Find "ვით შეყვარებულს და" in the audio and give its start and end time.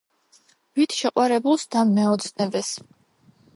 0.79-1.85